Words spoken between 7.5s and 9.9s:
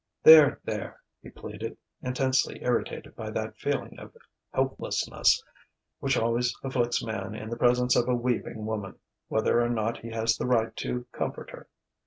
the presence of a weeping woman, whether or